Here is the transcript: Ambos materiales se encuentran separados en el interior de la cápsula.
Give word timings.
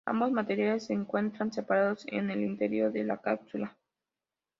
Ambos 0.03 0.31
materiales 0.31 0.87
se 0.87 0.93
encuentran 0.93 1.53
separados 1.53 2.05
en 2.07 2.31
el 2.31 2.41
interior 2.41 2.91
de 2.91 3.03
la 3.03 3.17
cápsula. 3.21 3.77